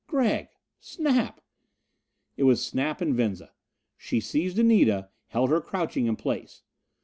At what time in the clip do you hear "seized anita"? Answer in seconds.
4.19-5.09